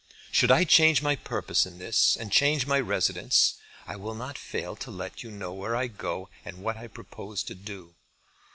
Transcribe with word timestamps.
Should 0.31 0.49
I 0.49 0.63
change 0.63 1.03
my 1.03 1.15
purpose 1.15 1.67
in 1.67 1.77
this, 1.77 2.17
and 2.17 2.31
change 2.31 2.65
my 2.65 2.79
residence, 2.79 3.59
I 3.85 3.97
will 3.97 4.15
not 4.15 4.35
fail 4.35 4.75
to 4.77 4.89
let 4.89 5.21
you 5.21 5.29
know 5.29 5.53
where 5.53 5.75
I 5.75 5.85
go 5.85 6.27
and 6.43 6.63
what 6.63 6.75
I 6.77 6.87
propose 6.87 7.43
to 7.43 7.53
do. 7.53 7.93